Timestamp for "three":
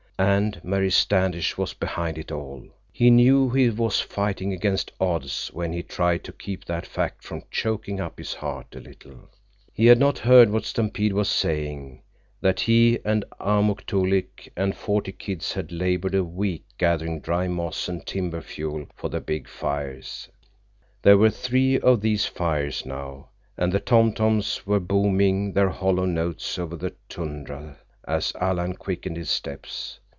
21.31-21.79